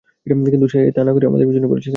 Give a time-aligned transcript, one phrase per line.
[0.47, 1.89] কিন্তু সে তা না করে আমাদের পিছনে পড়েছে কেন?